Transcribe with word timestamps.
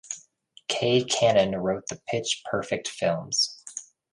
Kay 0.67 1.03
Cannon 1.03 1.55
wrote 1.57 1.83
the 1.87 2.01
Pitch 2.07 2.41
Perfect 2.49 2.87
films. 2.87 3.63